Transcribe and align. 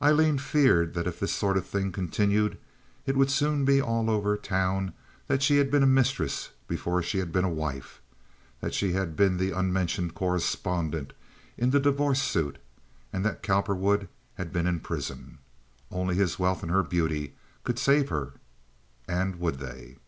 Aileen 0.00 0.38
feared 0.38 0.94
that 0.94 1.06
if 1.06 1.20
this 1.20 1.34
sort 1.34 1.58
of 1.58 1.66
thing 1.66 1.92
continued 1.92 2.56
it 3.04 3.14
would 3.14 3.30
soon 3.30 3.66
be 3.66 3.78
all 3.78 4.08
over 4.08 4.34
town 4.34 4.94
that 5.26 5.42
she 5.42 5.58
had 5.58 5.70
been 5.70 5.82
a 5.82 5.86
mistress 5.86 6.48
before 6.66 7.02
she 7.02 7.18
had 7.18 7.30
been 7.30 7.44
a 7.44 7.50
wife, 7.50 8.00
that 8.62 8.72
she 8.72 8.92
had 8.94 9.16
been 9.16 9.36
the 9.36 9.50
unmentioned 9.50 10.14
corespondent 10.14 11.12
in 11.58 11.72
the 11.72 11.78
divorce 11.78 12.22
suit, 12.22 12.56
and 13.12 13.22
that 13.22 13.42
Cowperwood 13.42 14.08
had 14.36 14.50
been 14.50 14.66
in 14.66 14.80
prison. 14.80 15.40
Only 15.90 16.14
his 16.14 16.38
wealth 16.38 16.62
and 16.62 16.72
her 16.72 16.82
beauty 16.82 17.34
could 17.62 17.78
save 17.78 18.08
her; 18.08 18.32
and 19.06 19.36
would 19.36 19.58
they? 19.58 19.98